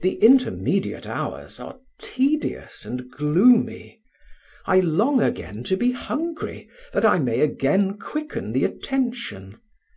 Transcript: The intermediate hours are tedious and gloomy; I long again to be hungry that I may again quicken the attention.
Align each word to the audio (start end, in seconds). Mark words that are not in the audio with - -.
The 0.00 0.14
intermediate 0.24 1.08
hours 1.08 1.58
are 1.58 1.80
tedious 2.00 2.84
and 2.84 3.10
gloomy; 3.10 4.00
I 4.64 4.78
long 4.78 5.20
again 5.20 5.64
to 5.64 5.76
be 5.76 5.90
hungry 5.90 6.68
that 6.92 7.04
I 7.04 7.18
may 7.18 7.40
again 7.40 7.98
quicken 7.98 8.52
the 8.52 8.62
attention. 8.64 9.58